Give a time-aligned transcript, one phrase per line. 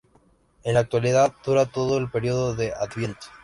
[0.63, 3.27] En la actualidad dura todo el periodo de Adviento.